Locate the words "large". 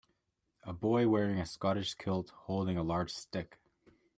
2.81-3.11